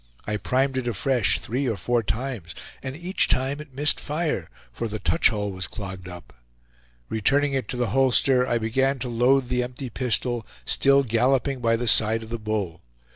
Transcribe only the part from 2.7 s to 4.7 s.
and each time it missed fire,